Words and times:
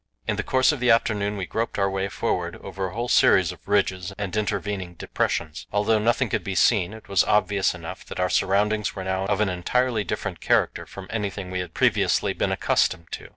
In 0.25 0.35
the 0.35 0.41
course 0.41 0.71
of 0.71 0.79
the 0.79 0.89
afternoon 0.89 1.37
we 1.37 1.45
groped 1.45 1.77
our 1.77 1.87
way 1.87 2.09
forward 2.09 2.55
over 2.63 2.87
a 2.87 2.93
whole 2.95 3.07
series 3.07 3.51
of 3.51 3.67
ridges 3.67 4.11
and 4.17 4.35
intervening 4.35 4.95
depressions. 4.95 5.67
Although 5.71 5.99
nothing 5.99 6.27
could 6.29 6.43
be 6.43 6.55
seen, 6.55 6.91
it 6.91 7.07
was 7.07 7.23
obvious 7.23 7.75
enough 7.75 8.03
that 8.07 8.19
our 8.19 8.27
surroundings 8.31 8.95
were 8.95 9.03
now 9.03 9.25
of 9.25 9.41
an 9.41 9.49
entirely 9.49 10.03
different 10.03 10.39
character 10.41 10.87
from 10.87 11.05
anything 11.11 11.51
we 11.51 11.59
had 11.59 11.75
previously 11.75 12.33
been 12.33 12.51
accustomed 12.51 13.11
to. 13.11 13.29